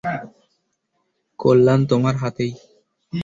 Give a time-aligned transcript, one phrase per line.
[1.39, 2.51] কল্যাণ তোমার হাতেই।